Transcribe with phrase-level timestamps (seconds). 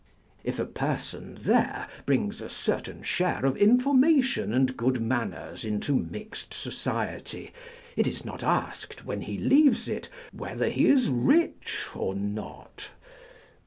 [0.43, 6.55] If a person there brings a certain share of information and good manners into mixed
[6.55, 7.53] society,
[7.95, 12.89] it is not asked, when he leaves it, whether he is rich or not.